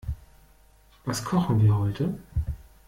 [1.05, 2.15] Was kochen wir heute?